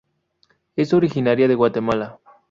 [0.75, 2.17] Es originaria de Guatemala.